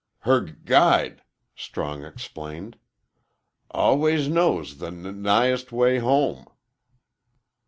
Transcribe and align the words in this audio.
"Her 0.21 0.41
g 0.45 0.53
guide," 0.65 1.21
Strong 1.55 2.05
explained. 2.05 2.79
"Alwus 3.69 4.29
knows 4.29 4.79
the 4.79 4.87
n 4.87 5.21
nighest 5.21 5.71
way 5.71 5.99
home." 5.99 6.47